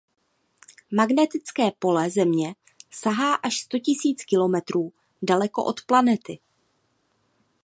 Magnetické 0.91 1.71
pole 1.79 2.09
Země 2.09 2.55
sahá 2.91 3.35
až 3.35 3.57
sto 3.59 3.79
tisíc 3.79 4.23
kilometrů 4.23 4.93
daleko 5.21 5.65
od 5.65 5.81
planety. 5.85 6.39